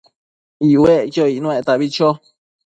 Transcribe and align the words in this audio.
iuecquio 0.71 1.23
icnuectabi 1.27 1.87
cho 1.95 2.07